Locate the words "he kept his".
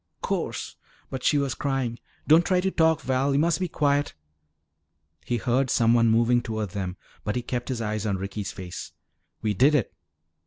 7.35-7.81